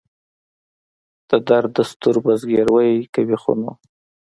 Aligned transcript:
د 1.29 1.31
درد 1.47 1.69
دستور 1.77 2.15
به 2.23 2.31
زګیروی 2.41 2.91
کوي 3.13 3.35
نو. 3.59 3.71